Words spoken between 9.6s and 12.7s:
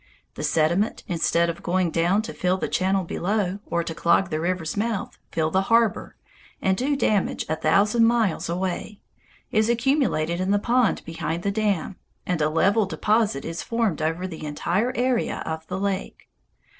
accumulated in the pond behind the dam, and a